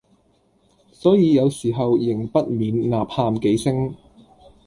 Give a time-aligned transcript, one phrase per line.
[0.91, 3.93] 所以有時候仍不免吶喊幾聲，